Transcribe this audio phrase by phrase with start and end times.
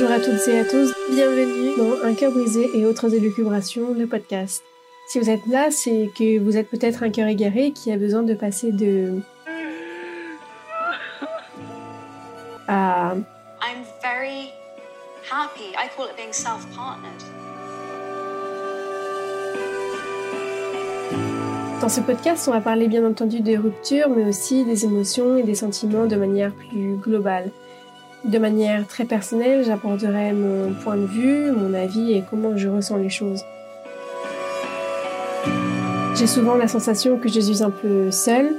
[0.00, 4.06] Bonjour à toutes et à tous, bienvenue dans Un cœur brisé et autres élucubrations, le
[4.06, 4.62] podcast.
[5.08, 8.22] Si vous êtes là, c'est que vous êtes peut-être un cœur égaré qui a besoin
[8.22, 9.18] de passer de...
[12.68, 13.16] à...
[13.60, 14.52] I'm very
[15.28, 15.74] happy.
[15.76, 17.24] I call it being self-partnered.
[21.80, 25.42] Dans ce podcast, on va parler bien entendu de ruptures, mais aussi des émotions et
[25.42, 27.50] des sentiments de manière plus globale.
[28.24, 32.96] De manière très personnelle, j'apporterai mon point de vue, mon avis et comment je ressens
[32.96, 33.42] les choses.
[36.16, 38.50] J'ai souvent la sensation que je suis un peu seule,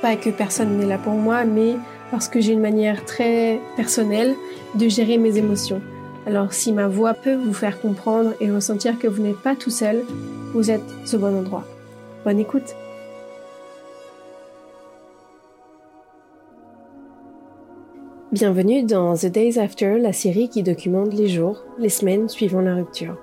[0.00, 1.74] pas que personne n'est là pour moi, mais
[2.10, 4.34] parce que j'ai une manière très personnelle
[4.74, 5.82] de gérer mes émotions.
[6.26, 9.70] Alors si ma voix peut vous faire comprendre et ressentir que vous n'êtes pas tout
[9.70, 10.02] seul,
[10.54, 11.64] vous êtes au bon endroit.
[12.24, 12.74] Bonne écoute.
[18.32, 22.74] Bienvenue dans The Days After, la série qui documente les jours, les semaines suivant la
[22.74, 23.16] rupture.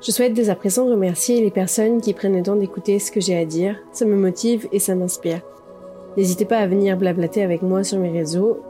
[0.00, 3.20] Je souhaite dès à présent remercier les personnes qui prennent le temps d'écouter ce que
[3.20, 5.42] j'ai à dire, ça me motive et ça m'inspire.
[6.16, 8.62] N'hésitez pas à venir blablater avec moi sur mes réseaux,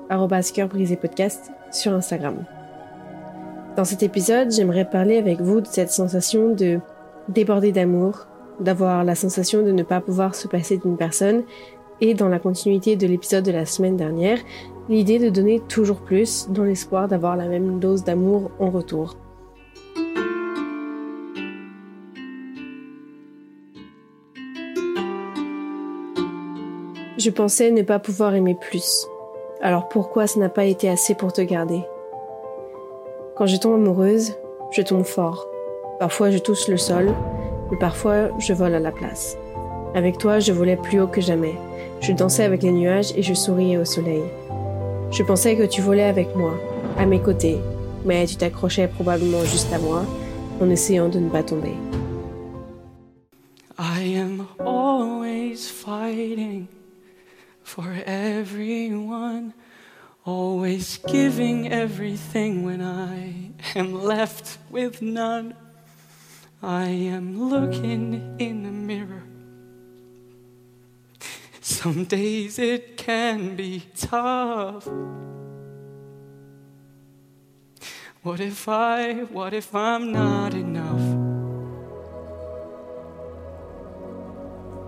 [1.01, 2.45] podcast sur Instagram.
[3.77, 6.81] Dans cet épisode, j'aimerais parler avec vous de cette sensation de
[7.29, 8.27] déborder d'amour,
[8.59, 11.45] d'avoir la sensation de ne pas pouvoir se passer d'une personne
[12.01, 14.39] et dans la continuité de l'épisode de la semaine dernière,
[14.89, 19.17] l'idée de donner toujours plus dans l'espoir d'avoir la même dose d'amour en retour.
[27.19, 29.07] Je pensais ne pas pouvoir aimer plus.
[29.61, 31.83] Alors pourquoi ça n'a pas été assez pour te garder?
[33.37, 34.33] Quand je tombe amoureuse,
[34.71, 35.47] je tombe fort.
[35.99, 37.11] Parfois je touche le sol,
[37.71, 39.37] mais parfois je vole à la place.
[39.95, 41.55] Avec toi, je volais plus haut que jamais.
[42.01, 44.23] Je dansais avec les nuages et je souriais au soleil.
[45.11, 46.55] Je pensais que tu volais avec moi,
[46.97, 47.59] à mes côtés,
[48.05, 50.05] mais tu t'accrochais probablement juste à moi
[50.61, 51.75] en essayant de ne pas tomber.
[53.79, 56.69] I am always fighting
[57.65, 59.53] for everyone,
[60.25, 65.55] always giving everything when I am left with none.
[66.63, 69.30] I am looking in the mirror.
[71.83, 74.87] Some days it can be tough.
[78.23, 81.01] What if I, what if I'm not enough?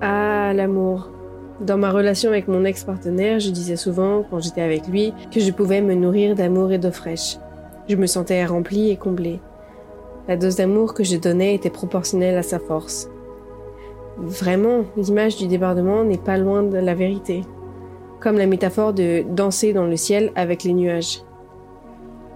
[0.03, 1.09] Ah, l'amour.
[1.63, 5.51] Dans ma relation avec mon ex-partenaire, je disais souvent, quand j'étais avec lui, que je
[5.51, 7.39] pouvais me nourrir d'amour et d'eau fraîche.
[7.89, 9.41] Je me sentais remplie et comblée.
[10.29, 13.09] La dose d'amour que je donnais était proportionnelle à sa force.
[14.17, 17.43] Vraiment, l'image du débordement n'est pas loin de la vérité.
[18.21, 21.23] Comme la métaphore de danser dans le ciel avec les nuages.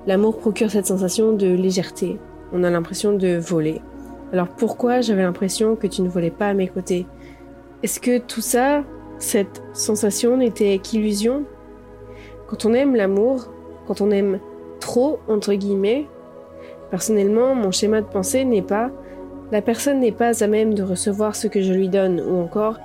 [0.07, 2.19] L'amour procure cette sensation de légèreté.
[2.53, 3.81] On a l'impression de voler.
[4.33, 7.07] Alors pourquoi j'avais l'impression que tu ne volais pas à mes côtés?
[7.83, 8.85] Est-ce que tout ça,
[9.19, 11.45] cette sensation n'était qu'illusion?
[12.49, 13.49] Quand on aime l'amour,
[13.87, 14.41] quand on aime
[14.81, 16.07] trop, entre guillemets,
[16.91, 18.91] Personnellement, mon schéma de pensée n'est pas
[19.53, 22.79] la personne n'est pas à même de recevoir ce que je lui donne ou encore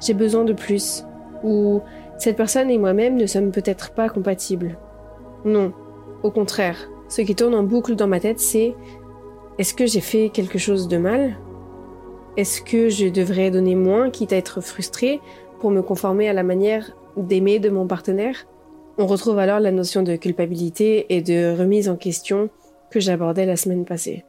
[0.00, 1.04] j'ai besoin de plus
[1.44, 1.80] ou
[2.18, 4.76] cette personne et moi-même ne sommes peut-être pas compatibles.
[5.44, 5.72] Non,
[6.22, 6.76] au contraire,
[7.08, 8.74] ce qui tourne en boucle dans ma tête c'est
[9.58, 11.36] est-ce que j'ai fait quelque chose de mal?
[12.36, 15.20] Est-ce que je devrais donner moins quitte à être frustrée
[15.58, 18.46] pour me conformer à la manière d'aimer de mon partenaire?
[18.98, 22.48] On retrouve alors la notion de culpabilité et de remise en question
[22.90, 24.24] que j'abordais la semaine passée.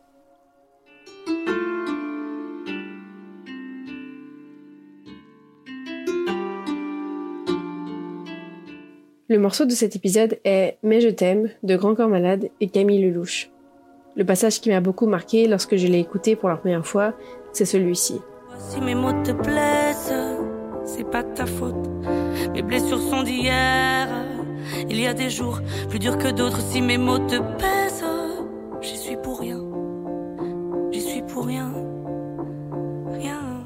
[9.31, 13.01] Le morceau de cet épisode est Mais je t'aime de Grand Corps Malade et Camille
[13.01, 13.49] Lelouch.
[14.17, 17.13] Le passage qui m'a beaucoup marqué lorsque je l'ai écouté pour la première fois,
[17.53, 18.19] c'est celui-ci.
[18.57, 20.13] Si mes mots te plaisent,
[20.83, 21.77] c'est pas ta faute.
[22.51, 24.09] Mes blessures sont d'hier.
[24.89, 26.59] Il y a des jours plus durs que d'autres.
[26.59, 28.03] Si mes mots te pèsent,
[28.81, 29.63] J'y suis pour rien.
[30.91, 31.71] J'y suis pour rien.
[33.13, 33.63] Rien.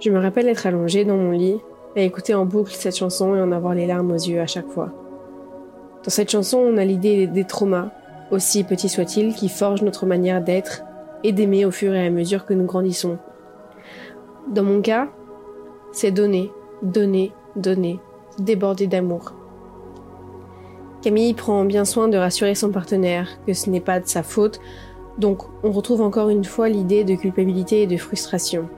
[0.00, 1.60] Je me rappelle être allongée dans mon lit
[1.96, 4.68] et écouter en boucle cette chanson et en avoir les larmes aux yeux à chaque
[4.68, 4.90] fois.
[6.04, 7.90] Dans cette chanson, on a l'idée des traumas,
[8.30, 10.82] aussi petits soient-ils, qui forgent notre manière d'être
[11.22, 13.18] et d'aimer au fur et à mesure que nous grandissons.
[14.48, 15.08] Dans mon cas,
[15.92, 16.50] c'est donner,
[16.82, 18.00] donner, donner,
[18.38, 19.34] déborder d'amour.
[21.02, 24.60] Camille prend bien soin de rassurer son partenaire que ce n'est pas de sa faute,
[25.18, 28.68] donc on retrouve encore une fois l'idée de culpabilité et de frustration.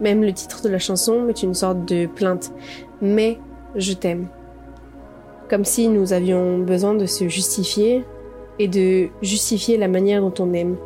[0.00, 2.52] Même le titre de la chanson est une sorte de plainte.
[3.00, 3.38] Mais
[3.74, 4.28] je t'aime.
[5.48, 8.04] comme si nous avions besoin de se justifier
[8.58, 10.76] et de justifier la manière dont on aime,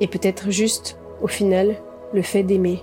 [0.00, 1.76] et peut-être juste, au final,
[2.12, 2.82] le fait d'aimer.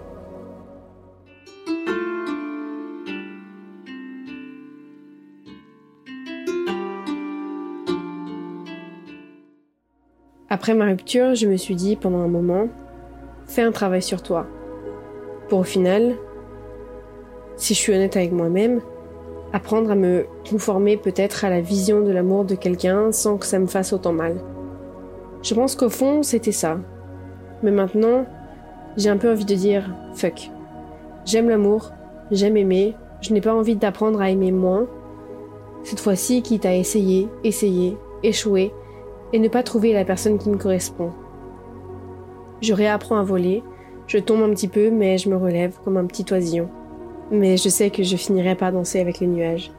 [10.49, 12.67] Après ma rupture, je me suis dit pendant un moment,
[13.47, 14.45] fais un travail sur toi.
[15.53, 16.15] Pour au final,
[17.57, 18.81] si je suis honnête avec moi-même,
[19.51, 23.59] apprendre à me conformer peut-être à la vision de l'amour de quelqu'un sans que ça
[23.59, 24.37] me fasse autant mal.
[25.43, 26.79] Je pense qu'au fond, c'était ça.
[27.61, 28.25] Mais maintenant,
[28.97, 30.49] j'ai un peu envie de dire fuck.
[31.23, 31.91] J'aime l'amour,
[32.31, 34.87] j'aime aimer, je n'ai pas envie d'apprendre à aimer moins.
[35.83, 38.73] Cette fois-ci, quitte à essayer, essayer, échouer,
[39.33, 41.11] et ne pas trouver la personne qui me correspond.
[42.59, 43.61] Je réapprends à voler,
[44.07, 46.69] je tombe un petit peu, mais je me relève comme un petit oisillon.
[47.31, 49.71] Mais je sais que je finirai par danser avec les nuages.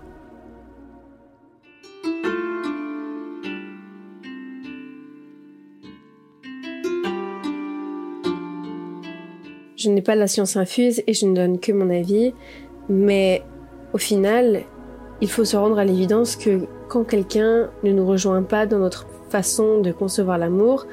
[9.77, 12.33] Je n'ai pas la science infuse et je ne donne que mon avis,
[12.89, 13.43] mais
[13.93, 14.63] au final,
[15.21, 19.07] il faut se rendre à l'évidence que quand quelqu'un ne nous rejoint pas dans notre
[19.29, 20.87] façon de concevoir l'amour,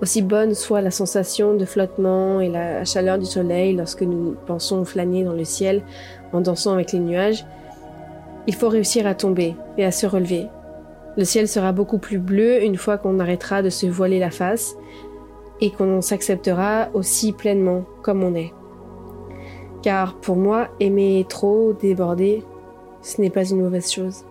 [0.00, 4.84] aussi bonne soit la sensation de flottement et la chaleur du soleil lorsque nous pensons
[4.84, 5.82] flâner dans le ciel
[6.32, 7.44] en dansant avec les nuages,
[8.46, 10.46] il faut réussir à tomber et à se relever.
[11.16, 14.74] Le ciel sera beaucoup plus bleu une fois qu'on arrêtera de se voiler la face
[15.60, 18.52] et qu'on s'acceptera aussi pleinement comme on est.
[19.82, 22.44] Car pour moi, aimer trop, déborder,
[23.02, 24.24] ce n'est pas une mauvaise chose.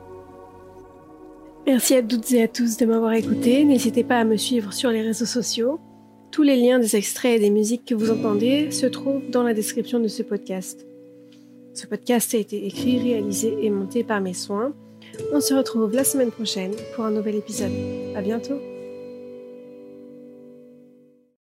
[1.69, 3.63] Merci à toutes et à tous de m'avoir écouté.
[3.63, 5.79] N'hésitez pas à me suivre sur les réseaux sociaux.
[6.31, 9.53] Tous les liens des extraits et des musiques que vous entendez se trouvent dans la
[9.53, 10.87] description de ce podcast.
[11.75, 14.73] Ce podcast a été écrit, réalisé et monté par mes soins.
[15.31, 17.71] On se retrouve la semaine prochaine pour un nouvel épisode.
[18.15, 18.78] À bientôt!